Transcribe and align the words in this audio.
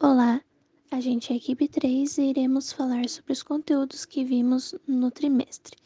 Olá, 0.00 0.40
a 0.90 1.00
gente 1.00 1.30
é 1.30 1.34
a 1.34 1.36
equipe 1.36 1.68
3 1.68 2.18
e 2.18 2.22
iremos 2.22 2.72
falar 2.72 3.08
sobre 3.08 3.32
os 3.32 3.44
conteúdos 3.44 4.04
que 4.04 4.24
vimos 4.24 4.74
no 4.88 5.08
trimestre. 5.08 5.76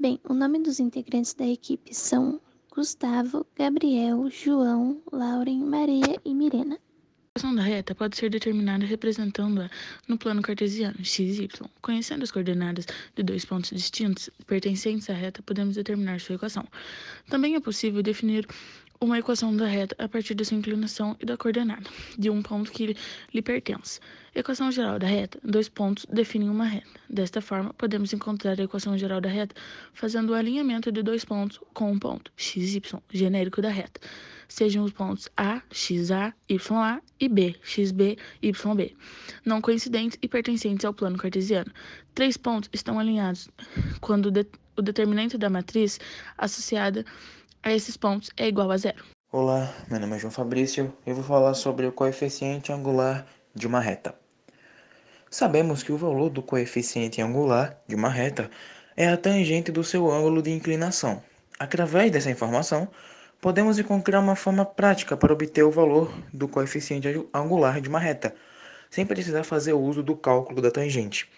Bem, 0.00 0.18
o 0.24 0.32
nome 0.32 0.58
dos 0.60 0.80
integrantes 0.80 1.34
da 1.34 1.46
equipe 1.46 1.94
são 1.94 2.40
Gustavo, 2.74 3.46
Gabriel, 3.54 4.28
João, 4.30 5.02
Lauren, 5.12 5.58
Maria 5.60 6.18
e 6.24 6.34
Mirena. 6.34 6.76
A 6.76 7.40
equação 7.40 7.54
da 7.54 7.62
reta 7.62 7.94
pode 7.94 8.16
ser 8.16 8.30
determinada 8.30 8.86
representando-a 8.86 9.70
no 10.08 10.18
plano 10.18 10.40
cartesiano 10.42 11.04
x 11.04 11.38
e 11.38 11.44
y. 11.44 11.70
Conhecendo 11.82 12.24
as 12.24 12.32
coordenadas 12.32 12.86
de 13.14 13.22
dois 13.22 13.44
pontos 13.44 13.70
distintos 13.70 14.30
pertencentes 14.46 15.08
à 15.10 15.12
reta, 15.12 15.42
podemos 15.42 15.76
determinar 15.76 16.20
sua 16.20 16.36
equação. 16.36 16.66
Também 17.28 17.54
é 17.54 17.60
possível 17.60 18.02
definir 18.02 18.46
uma 19.00 19.18
equação 19.18 19.56
da 19.56 19.66
reta 19.66 19.94
a 19.98 20.08
partir 20.08 20.34
da 20.34 20.44
sua 20.44 20.56
inclinação 20.56 21.16
e 21.20 21.26
da 21.26 21.36
coordenada 21.36 21.88
de 22.18 22.30
um 22.30 22.42
ponto 22.42 22.70
que 22.72 22.96
lhe 23.32 23.42
pertence. 23.42 24.00
Equação 24.34 24.70
geral 24.70 24.98
da 24.98 25.06
reta: 25.06 25.38
dois 25.42 25.68
pontos 25.68 26.06
definem 26.12 26.48
uma 26.48 26.64
reta. 26.64 26.88
Desta 27.08 27.40
forma, 27.40 27.72
podemos 27.74 28.12
encontrar 28.12 28.58
a 28.58 28.62
equação 28.62 28.96
geral 28.98 29.20
da 29.20 29.28
reta 29.28 29.54
fazendo 29.92 30.30
o 30.30 30.34
alinhamento 30.34 30.90
de 30.90 31.02
dois 31.02 31.24
pontos 31.24 31.60
com 31.72 31.92
um 31.92 31.98
ponto 31.98 32.32
x, 32.36 32.74
y, 32.74 33.00
genérico 33.10 33.62
da 33.62 33.70
reta, 33.70 34.00
sejam 34.48 34.84
os 34.84 34.92
pontos 34.92 35.28
A, 35.36 35.62
xa, 35.70 36.34
ya 36.48 37.02
e 37.20 37.28
B, 37.28 37.54
xb, 37.62 38.16
yb, 38.42 38.96
não 39.44 39.60
coincidentes 39.60 40.18
e 40.20 40.28
pertencentes 40.28 40.84
ao 40.84 40.94
plano 40.94 41.16
cartesiano. 41.16 41.70
Três 42.14 42.36
pontos 42.36 42.68
estão 42.72 42.98
alinhados 42.98 43.48
quando 44.00 44.32
o 44.76 44.82
determinante 44.82 45.36
da 45.36 45.50
matriz 45.50 45.98
associada 46.36 47.04
a 47.62 47.72
esses 47.72 47.96
pontos 47.96 48.30
é 48.36 48.46
igual 48.46 48.70
a 48.70 48.76
zero. 48.76 49.04
Olá, 49.30 49.72
meu 49.90 50.00
nome 50.00 50.16
é 50.16 50.18
João 50.18 50.30
Fabrício 50.30 50.92
e 51.06 51.12
vou 51.12 51.22
falar 51.22 51.54
sobre 51.54 51.86
o 51.86 51.92
coeficiente 51.92 52.72
angular 52.72 53.26
de 53.54 53.66
uma 53.66 53.80
reta. 53.80 54.14
Sabemos 55.30 55.82
que 55.82 55.92
o 55.92 55.98
valor 55.98 56.30
do 56.30 56.42
coeficiente 56.42 57.20
angular 57.20 57.78
de 57.86 57.94
uma 57.94 58.08
reta 58.08 58.50
é 58.96 59.08
a 59.08 59.16
tangente 59.16 59.70
do 59.70 59.84
seu 59.84 60.10
ângulo 60.10 60.40
de 60.40 60.50
inclinação. 60.50 61.22
Através 61.58 62.10
dessa 62.10 62.30
informação, 62.30 62.88
podemos 63.40 63.78
encontrar 63.78 64.20
uma 64.20 64.34
forma 64.34 64.64
prática 64.64 65.16
para 65.16 65.32
obter 65.32 65.62
o 65.62 65.70
valor 65.70 66.12
do 66.32 66.48
coeficiente 66.48 67.08
angular 67.34 67.80
de 67.80 67.88
uma 67.88 67.98
reta, 67.98 68.34
sem 68.88 69.04
precisar 69.04 69.44
fazer 69.44 69.74
uso 69.74 70.02
do 70.02 70.16
cálculo 70.16 70.62
da 70.62 70.70
tangente. 70.70 71.28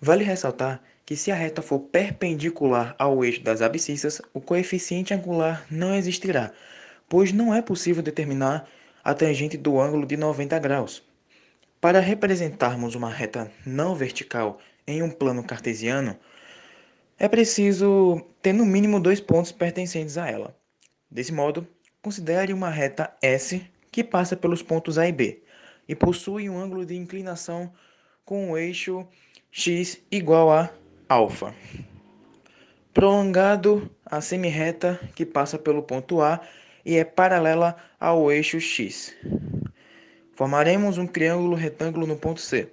Vale 0.00 0.22
ressaltar 0.22 0.82
que 1.04 1.16
se 1.16 1.30
a 1.30 1.34
reta 1.34 1.60
for 1.60 1.80
perpendicular 1.80 2.94
ao 2.98 3.24
eixo 3.24 3.42
das 3.42 3.62
abscissas, 3.62 4.22
o 4.32 4.40
coeficiente 4.40 5.12
angular 5.12 5.66
não 5.70 5.94
existirá, 5.94 6.52
pois 7.08 7.32
não 7.32 7.52
é 7.52 7.60
possível 7.60 8.02
determinar 8.02 8.68
a 9.02 9.14
tangente 9.14 9.56
do 9.56 9.80
ângulo 9.80 10.06
de 10.06 10.16
90 10.16 10.58
graus. 10.58 11.02
Para 11.80 11.98
representarmos 11.98 12.94
uma 12.94 13.10
reta 13.10 13.50
não 13.64 13.94
vertical 13.94 14.58
em 14.86 15.02
um 15.02 15.10
plano 15.10 15.42
cartesiano, 15.42 16.16
é 17.18 17.26
preciso 17.26 18.24
ter 18.40 18.52
no 18.52 18.64
mínimo 18.64 19.00
dois 19.00 19.20
pontos 19.20 19.50
pertencentes 19.50 20.16
a 20.16 20.28
ela. 20.28 20.56
Desse 21.10 21.32
modo, 21.32 21.66
considere 22.02 22.52
uma 22.52 22.70
reta 22.70 23.12
S 23.20 23.64
que 23.90 24.04
passa 24.04 24.36
pelos 24.36 24.62
pontos 24.62 24.98
A 24.98 25.08
e 25.08 25.12
B 25.12 25.42
e 25.88 25.94
possui 25.94 26.48
um 26.48 26.58
ângulo 26.58 26.84
de 26.84 26.94
inclinação 26.94 27.72
com 28.28 28.50
o 28.50 28.58
eixo 28.58 29.06
x 29.50 30.02
igual 30.12 30.52
a 30.52 30.68
alfa. 31.08 31.54
Prolongado 32.92 33.90
a 34.04 34.20
semirreta 34.20 35.00
que 35.14 35.24
passa 35.24 35.58
pelo 35.58 35.82
ponto 35.82 36.20
A 36.20 36.38
e 36.84 36.96
é 36.96 37.04
paralela 37.04 37.74
ao 37.98 38.30
eixo 38.30 38.60
x. 38.60 39.16
Formaremos 40.34 40.98
um 40.98 41.06
triângulo 41.06 41.56
retângulo 41.56 42.06
no 42.06 42.16
ponto 42.16 42.42
C. 42.42 42.70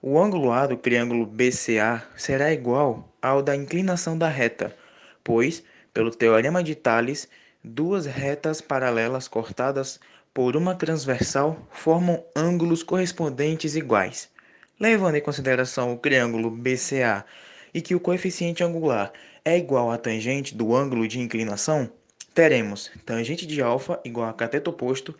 O 0.00 0.18
ângulo 0.18 0.50
A 0.50 0.66
do 0.66 0.78
triângulo 0.78 1.26
BCA 1.26 2.02
será 2.16 2.50
igual 2.50 3.14
ao 3.20 3.42
da 3.42 3.54
inclinação 3.54 4.16
da 4.16 4.30
reta, 4.30 4.74
pois, 5.22 5.62
pelo 5.92 6.10
teorema 6.10 6.62
de 6.62 6.74
Tales, 6.74 7.28
duas 7.62 8.06
retas 8.06 8.62
paralelas 8.62 9.28
cortadas 9.28 10.00
por 10.32 10.56
uma 10.56 10.74
transversal 10.74 11.58
formam 11.70 12.24
ângulos 12.34 12.82
correspondentes 12.82 13.76
iguais 13.76 14.32
levando 14.78 15.16
em 15.16 15.20
consideração 15.20 15.92
o 15.92 15.98
triângulo 15.98 16.50
BCA 16.50 17.24
e 17.72 17.80
que 17.80 17.94
o 17.94 18.00
coeficiente 18.00 18.62
angular 18.62 19.12
é 19.44 19.56
igual 19.56 19.90
à 19.90 19.98
tangente 19.98 20.54
do 20.54 20.74
ângulo 20.74 21.06
de 21.06 21.20
inclinação, 21.20 21.90
teremos 22.34 22.90
tangente 23.04 23.46
de 23.46 23.62
alfa 23.62 24.00
igual 24.04 24.28
a 24.28 24.32
cateto 24.32 24.70
oposto 24.70 25.14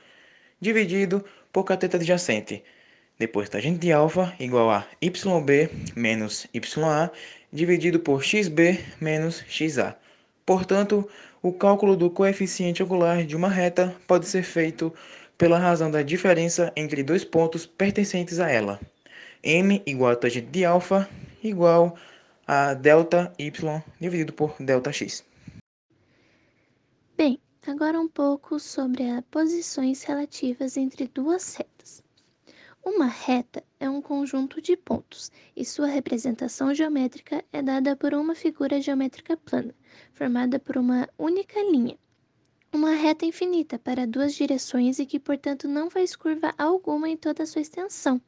dividido 0.60 1.24
por 1.52 1.64
cateto 1.64 1.96
adjacente. 1.96 2.62
Depois, 3.18 3.48
tangente 3.48 3.78
de 3.78 3.92
alfa 3.92 4.34
igual 4.40 4.70
a 4.70 4.86
yb 5.00 5.70
menos 5.94 6.46
ya 6.52 7.10
dividido 7.52 8.00
por 8.00 8.22
xb 8.22 8.78
menos 9.00 9.44
xa. 9.48 9.96
Portanto, 10.46 11.08
o 11.42 11.52
cálculo 11.52 11.96
do 11.96 12.10
coeficiente 12.10 12.82
angular 12.82 13.24
de 13.24 13.36
uma 13.36 13.48
reta 13.48 13.94
pode 14.06 14.26
ser 14.26 14.42
feito 14.42 14.92
pela 15.36 15.58
razão 15.58 15.90
da 15.90 16.02
diferença 16.02 16.72
entre 16.74 17.02
dois 17.02 17.24
pontos 17.24 17.66
pertencentes 17.66 18.38
a 18.40 18.50
ela 18.50 18.80
m 19.42 19.82
igual 19.84 20.12
a 20.12 20.16
tangente 20.16 20.50
de 20.50 20.64
alfa 20.64 21.08
igual 21.42 21.96
a 22.46 22.74
delta 22.74 23.32
y 23.38 23.82
dividido 24.00 24.32
por 24.32 24.54
delta 24.60 24.92
x. 24.92 25.24
Bem, 27.16 27.40
agora 27.66 28.00
um 28.00 28.08
pouco 28.08 28.58
sobre 28.60 29.08
as 29.10 29.24
posições 29.30 30.02
relativas 30.02 30.76
entre 30.76 31.08
duas 31.08 31.54
retas. 31.54 32.02
Uma 32.84 33.06
reta 33.06 33.62
é 33.78 33.88
um 33.88 34.02
conjunto 34.02 34.60
de 34.60 34.76
pontos 34.76 35.30
e 35.56 35.64
sua 35.64 35.86
representação 35.86 36.74
geométrica 36.74 37.44
é 37.52 37.62
dada 37.62 37.94
por 37.94 38.12
uma 38.12 38.34
figura 38.34 38.80
geométrica 38.80 39.36
plana, 39.36 39.74
formada 40.12 40.58
por 40.58 40.76
uma 40.76 41.08
única 41.16 41.60
linha. 41.62 41.96
Uma 42.72 42.94
reta 42.94 43.24
infinita 43.24 43.78
para 43.78 44.06
duas 44.06 44.34
direções 44.34 44.98
e 44.98 45.06
que, 45.06 45.20
portanto, 45.20 45.68
não 45.68 45.90
faz 45.90 46.16
curva 46.16 46.54
alguma 46.58 47.08
em 47.08 47.16
toda 47.16 47.42
a 47.44 47.46
sua 47.46 47.62
extensão. 47.62 48.20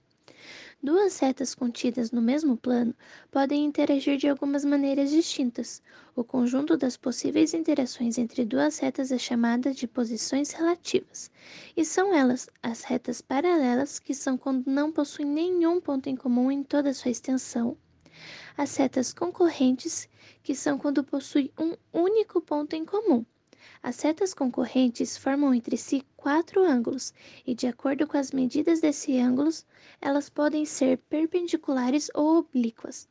Duas 0.84 1.18
retas 1.18 1.54
contidas 1.54 2.10
no 2.12 2.20
mesmo 2.20 2.58
plano 2.58 2.94
podem 3.30 3.64
interagir 3.64 4.18
de 4.18 4.28
algumas 4.28 4.66
maneiras 4.66 5.10
distintas. 5.10 5.82
O 6.14 6.22
conjunto 6.22 6.76
das 6.76 6.94
possíveis 6.94 7.54
interações 7.54 8.18
entre 8.18 8.44
duas 8.44 8.78
retas 8.80 9.10
é 9.10 9.16
chamada 9.16 9.72
de 9.72 9.88
posições 9.88 10.50
relativas, 10.52 11.30
e 11.74 11.86
são 11.86 12.14
elas 12.14 12.50
as 12.62 12.82
retas 12.82 13.22
paralelas, 13.22 13.98
que 13.98 14.12
são 14.12 14.36
quando 14.36 14.66
não 14.66 14.92
possuem 14.92 15.26
nenhum 15.26 15.80
ponto 15.80 16.10
em 16.10 16.16
comum 16.16 16.50
em 16.50 16.62
toda 16.62 16.92
sua 16.92 17.10
extensão, 17.10 17.78
as 18.54 18.76
retas 18.76 19.14
concorrentes, 19.14 20.06
que 20.42 20.54
são 20.54 20.76
quando 20.76 21.02
possuem 21.02 21.50
um 21.58 21.74
único 21.94 22.42
ponto 22.42 22.76
em 22.76 22.84
comum. 22.84 23.24
As 23.82 23.96
setas 23.96 24.32
concorrentes 24.32 25.16
formam 25.16 25.52
entre 25.54 25.76
si 25.76 26.02
quatro 26.16 26.64
ângulos 26.64 27.12
e, 27.46 27.54
de 27.54 27.66
acordo 27.66 28.06
com 28.06 28.16
as 28.16 28.32
medidas 28.32 28.80
desses 28.80 29.16
ângulos, 29.16 29.66
elas 30.00 30.28
podem 30.28 30.64
ser 30.64 30.98
perpendiculares 31.08 32.10
ou 32.14 32.38
oblíquas. 32.38 33.08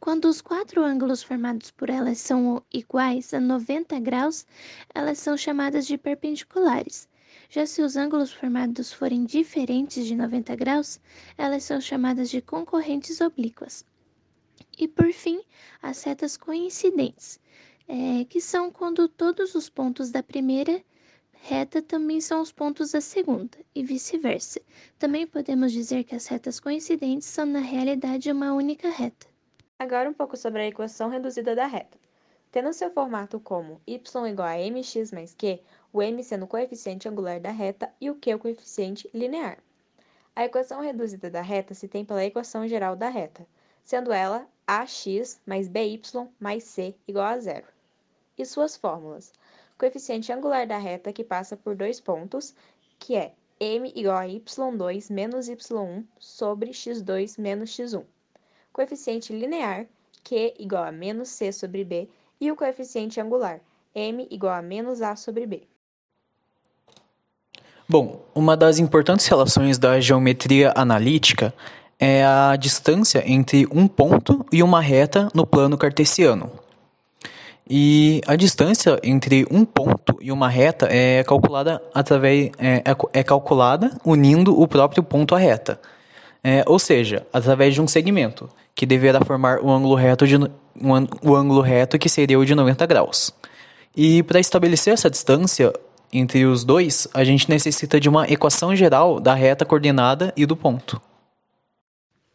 Quando 0.00 0.24
os 0.24 0.40
quatro 0.40 0.82
ângulos 0.82 1.22
formados 1.22 1.70
por 1.70 1.88
elas 1.88 2.18
são 2.18 2.60
iguais 2.72 3.32
a 3.32 3.38
90 3.38 4.00
graus, 4.00 4.46
elas 4.94 5.18
são 5.18 5.36
chamadas 5.36 5.86
de 5.86 5.96
perpendiculares. 5.96 7.08
Já 7.48 7.66
se 7.66 7.82
os 7.82 7.94
ângulos 7.94 8.32
formados 8.32 8.92
forem 8.92 9.24
diferentes 9.24 10.06
de 10.06 10.16
90 10.16 10.56
graus, 10.56 11.00
elas 11.38 11.64
são 11.64 11.80
chamadas 11.80 12.30
de 12.30 12.40
concorrentes 12.40 13.20
oblíquas. 13.20 13.84
E 14.76 14.88
por 14.88 15.12
fim, 15.12 15.40
as 15.82 15.98
setas 15.98 16.36
coincidentes 16.36 17.38
é, 17.88 18.24
que 18.24 18.40
são 18.40 18.70
quando 18.70 19.08
todos 19.08 19.54
os 19.54 19.68
pontos 19.68 20.10
da 20.10 20.22
primeira 20.22 20.82
reta 21.32 21.82
também 21.82 22.20
são 22.20 22.40
os 22.40 22.52
pontos 22.52 22.92
da 22.92 23.00
segunda, 23.00 23.58
e 23.74 23.82
vice-versa. 23.82 24.60
Também 24.98 25.26
podemos 25.26 25.72
dizer 25.72 26.04
que 26.04 26.14
as 26.14 26.28
retas 26.28 26.60
coincidentes 26.60 27.26
são, 27.26 27.44
na 27.44 27.58
realidade, 27.58 28.30
uma 28.30 28.52
única 28.52 28.88
reta. 28.88 29.26
Agora 29.78 30.08
um 30.08 30.14
pouco 30.14 30.36
sobre 30.36 30.62
a 30.62 30.68
equação 30.68 31.08
reduzida 31.08 31.56
da 31.56 31.66
reta. 31.66 31.98
Tendo 32.52 32.72
seu 32.72 32.92
formato 32.92 33.40
como 33.40 33.80
y 33.86 34.00
igual 34.28 34.46
a 34.46 34.58
mx 34.58 35.10
mais 35.10 35.34
q, 35.34 35.60
o 35.92 36.00
m 36.00 36.22
sendo 36.22 36.44
o 36.44 36.46
coeficiente 36.46 37.08
angular 37.08 37.40
da 37.40 37.50
reta 37.50 37.92
e 38.00 38.08
o 38.08 38.14
q 38.14 38.34
o 38.34 38.38
coeficiente 38.38 39.10
linear. 39.12 39.58
A 40.36 40.44
equação 40.44 40.80
reduzida 40.80 41.28
da 41.28 41.42
reta 41.42 41.74
se 41.74 41.88
tem 41.88 42.04
pela 42.04 42.24
equação 42.24 42.68
geral 42.68 42.94
da 42.94 43.08
reta, 43.08 43.44
sendo 43.82 44.12
ela 44.12 44.46
ax 44.66 45.40
mais 45.44 45.66
by 45.66 46.00
mais 46.38 46.62
c 46.62 46.94
igual 47.08 47.26
a 47.26 47.38
zero. 47.38 47.66
E 48.36 48.44
suas 48.46 48.76
fórmulas. 48.76 49.32
Coeficiente 49.78 50.32
angular 50.32 50.66
da 50.66 50.78
reta 50.78 51.12
que 51.12 51.24
passa 51.24 51.56
por 51.56 51.74
dois 51.74 52.00
pontos, 52.00 52.54
que 52.98 53.16
é 53.16 53.32
m 53.60 53.92
igual 53.94 54.18
a 54.18 54.26
y2 54.26 55.10
menos 55.12 55.48
y1 55.48 56.04
sobre 56.18 56.70
x2 56.70 57.38
menos 57.38 57.70
x1. 57.70 58.04
Coeficiente 58.72 59.32
linear, 59.32 59.86
q 60.24 60.54
igual 60.58 60.84
a 60.84 60.92
menos 60.92 61.28
c 61.28 61.52
sobre 61.52 61.84
b, 61.84 62.08
e 62.40 62.50
o 62.50 62.56
coeficiente 62.56 63.20
angular, 63.20 63.60
m 63.94 64.26
igual 64.30 64.54
a 64.54 64.62
menos 64.62 65.02
a 65.02 65.14
sobre 65.14 65.46
b. 65.46 65.68
Bom, 67.88 68.24
uma 68.34 68.56
das 68.56 68.78
importantes 68.78 69.26
relações 69.26 69.76
da 69.76 70.00
geometria 70.00 70.72
analítica 70.74 71.52
é 71.98 72.24
a 72.24 72.56
distância 72.56 73.22
entre 73.30 73.66
um 73.70 73.86
ponto 73.86 74.46
e 74.50 74.62
uma 74.62 74.80
reta 74.80 75.28
no 75.34 75.46
plano 75.46 75.76
cartesiano. 75.76 76.50
E 77.68 78.20
a 78.26 78.34
distância 78.34 78.98
entre 79.02 79.46
um 79.50 79.64
ponto 79.64 80.16
e 80.20 80.32
uma 80.32 80.48
reta 80.48 80.88
é 80.90 81.22
calculada 81.22 81.82
através 81.94 82.50
é, 82.58 82.82
é, 82.84 83.20
é 83.20 83.22
calculada 83.22 83.90
unindo 84.04 84.60
o 84.60 84.66
próprio 84.66 85.02
ponto 85.02 85.34
à 85.34 85.38
reta, 85.38 85.80
é, 86.42 86.64
ou 86.66 86.78
seja, 86.78 87.26
através 87.32 87.74
de 87.74 87.80
um 87.80 87.86
segmento 87.86 88.48
que 88.74 88.84
deverá 88.84 89.20
formar 89.20 89.60
o 89.60 89.70
ângulo 89.70 89.94
reto 89.94 90.26
de 90.26 90.36
um, 90.36 90.48
o 91.22 91.36
ângulo 91.36 91.60
reto 91.60 91.98
que 91.98 92.08
seria 92.08 92.38
o 92.38 92.44
de 92.44 92.54
90 92.54 92.84
graus. 92.86 93.32
E 93.96 94.22
para 94.22 94.40
estabelecer 94.40 94.94
essa 94.94 95.10
distância 95.10 95.72
entre 96.12 96.44
os 96.44 96.64
dois, 96.64 97.06
a 97.14 97.24
gente 97.24 97.48
necessita 97.48 98.00
de 98.00 98.08
uma 98.08 98.26
equação 98.28 98.74
geral 98.74 99.20
da 99.20 99.34
reta 99.34 99.64
coordenada 99.64 100.32
e 100.36 100.44
do 100.44 100.56
ponto. 100.56 101.00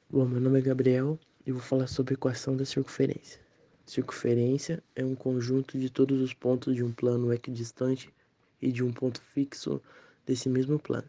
Bom, 0.09 0.25
meu 0.25 0.39
nome 0.39 0.59
é 0.59 0.61
Gabriel 0.61 1.19
e 1.45 1.51
vou 1.51 1.61
falar 1.61 1.87
sobre 1.87 2.13
a 2.13 2.15
equação 2.15 2.55
da 2.55 2.65
circunferência. 2.65 3.46
Circunferência 3.87 4.83
é 4.97 5.05
um 5.05 5.15
conjunto 5.15 5.79
de 5.79 5.89
todos 5.89 6.19
os 6.21 6.33
pontos 6.33 6.75
de 6.75 6.83
um 6.83 6.91
plano 6.91 7.31
equidistante 7.31 8.13
e 8.61 8.69
de 8.69 8.83
um 8.83 8.91
ponto 8.91 9.21
fixo 9.33 9.81
desse 10.25 10.49
mesmo 10.49 10.77
plano. 10.77 11.07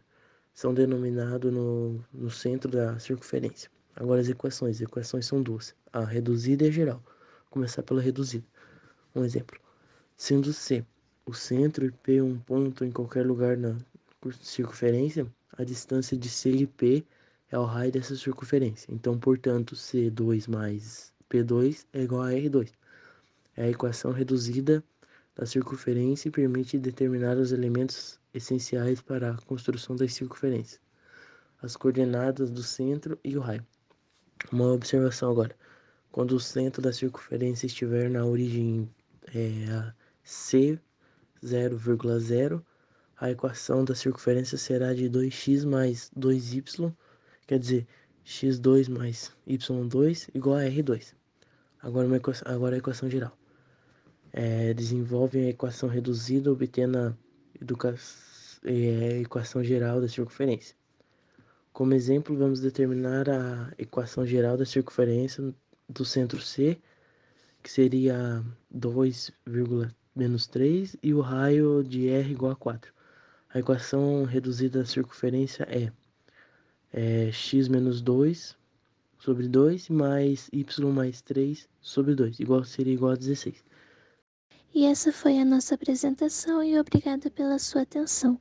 São 0.53 0.73
denominados 0.73 1.51
no, 1.51 1.99
no 2.13 2.31
centro 2.31 2.71
da 2.71 2.97
circunferência. 2.97 3.69
Agora 3.93 4.21
as 4.21 4.29
equações. 4.29 4.77
As 4.77 4.81
equações 4.83 5.25
são 5.25 5.43
duas. 5.43 5.75
A 5.91 6.05
reduzida 6.05 6.63
e 6.63 6.69
a 6.69 6.71
geral. 6.71 7.03
Vou 7.03 7.49
começar 7.51 7.83
pela 7.83 8.01
reduzida. 8.01 8.45
Um 9.13 9.25
exemplo. 9.25 9.59
Sendo 10.15 10.53
C 10.53 10.85
o 11.25 11.33
centro 11.33 11.85
e 11.85 11.91
P 11.91 12.21
um 12.21 12.39
ponto 12.39 12.85
em 12.85 12.91
qualquer 12.91 13.25
lugar 13.25 13.57
na 13.57 13.77
circunferência, 14.41 15.27
a 15.51 15.65
distância 15.65 16.17
de 16.17 16.29
C 16.29 16.49
e 16.49 16.65
P 16.65 17.05
é 17.51 17.59
o 17.59 17.65
raio 17.65 17.91
dessa 17.91 18.15
circunferência. 18.15 18.89
Então, 18.89 19.19
portanto, 19.19 19.75
C2 19.75 20.49
mais 20.49 21.13
P2 21.29 21.85
é 21.93 22.01
igual 22.01 22.23
a 22.23 22.31
R2. 22.31 22.71
É 23.55 23.65
a 23.65 23.69
equação 23.69 24.11
reduzida 24.11 24.83
da 25.35 25.45
circunferência 25.45 26.27
e 26.27 26.31
permite 26.31 26.79
determinar 26.79 27.37
os 27.37 27.51
elementos 27.51 28.19
essenciais 28.33 28.99
para 28.99 29.31
a 29.31 29.37
construção 29.43 29.95
das 29.95 30.13
circunferências, 30.13 30.81
as 31.61 31.75
coordenadas 31.75 32.49
do 32.49 32.63
centro 32.63 33.17
e 33.23 33.37
o 33.37 33.41
raio. 33.41 33.65
Uma 34.51 34.73
observação 34.73 35.29
agora. 35.31 35.55
Quando 36.11 36.31
o 36.31 36.39
centro 36.39 36.81
da 36.81 36.91
circunferência 36.91 37.67
estiver 37.67 38.09
na 38.09 38.25
origem 38.25 38.89
é, 39.33 39.93
C 40.23 40.79
0,0, 41.43 42.63
a 43.17 43.29
equação 43.29 43.85
da 43.85 43.93
circunferência 43.93 44.57
será 44.57 44.93
de 44.93 45.09
2x 45.09 45.65
mais 45.65 46.09
2y, 46.17 46.93
quer 47.45 47.59
dizer, 47.59 47.87
x2 48.25 48.89
mais 48.89 49.31
y2 49.47 50.29
igual 50.33 50.57
a 50.57 50.63
r2. 50.63 51.18
Agora, 51.81 52.07
uma 52.07 52.17
equação, 52.17 52.51
agora 52.51 52.75
a 52.75 52.79
equação 52.79 53.09
geral. 53.09 53.37
É, 54.31 54.73
desenvolve 54.73 55.39
a 55.39 55.49
equação 55.49 55.89
reduzida 55.89 56.51
obtendo 56.51 56.97
a 56.97 57.13
é, 58.65 59.21
equação 59.21 59.63
geral 59.63 60.01
da 60.01 60.07
circunferência. 60.07 60.75
Como 61.71 61.93
exemplo, 61.93 62.35
vamos 62.35 62.59
determinar 62.59 63.29
a 63.29 63.71
equação 63.77 64.25
geral 64.25 64.57
da 64.57 64.65
circunferência 64.65 65.53
do 65.87 66.03
centro 66.03 66.41
C, 66.41 66.77
que 67.63 67.71
seria 67.71 68.43
2, 68.69 69.31
menos 70.15 70.47
3 70.47 70.97
e 71.01 71.13
o 71.13 71.21
raio 71.21 71.83
de 71.83 72.07
r 72.09 72.31
igual 72.31 72.51
a 72.51 72.55
4. 72.55 72.93
A 73.53 73.59
equação 73.59 74.25
reduzida 74.25 74.79
da 74.79 74.85
circunferência 74.85 75.63
é, 75.69 75.91
é 76.93 77.31
x 77.31 77.67
menos 77.67 78.01
2 78.01 78.58
sobre 79.19 79.47
2 79.47 79.89
mais 79.89 80.49
y 80.51 80.65
mais 80.85 81.21
3 81.21 81.67
sobre 81.81 82.15
2, 82.15 82.39
igual, 82.39 82.63
seria 82.63 82.93
igual 82.93 83.11
a 83.11 83.15
16. 83.15 83.63
E 84.73 84.85
essa 84.85 85.11
foi 85.11 85.37
a 85.39 85.45
nossa 85.45 85.75
apresentação 85.75 86.63
e 86.63 86.79
obrigada 86.79 87.29
pela 87.29 87.59
sua 87.59 87.81
atenção. 87.81 88.39